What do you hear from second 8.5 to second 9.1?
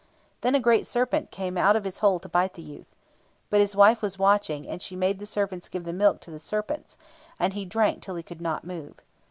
move.